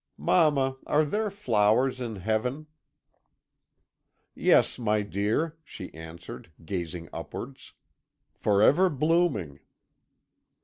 [0.17, 2.65] Mamma, are there flowers in heaven?'
[4.33, 7.73] "'Yes, my dear,' she answered, gazing upwards,
[8.33, 9.59] 'forever blooming.'